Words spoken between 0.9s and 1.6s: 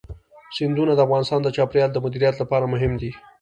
د افغانستان د